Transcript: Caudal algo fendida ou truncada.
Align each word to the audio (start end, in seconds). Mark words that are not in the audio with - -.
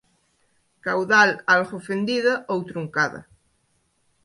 Caudal 0.85 1.29
algo 1.55 1.77
fendida 1.87 2.33
ou 2.51 2.59
truncada. 2.69 3.21